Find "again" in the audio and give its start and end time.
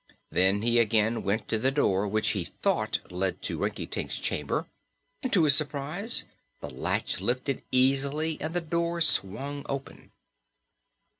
0.79-1.21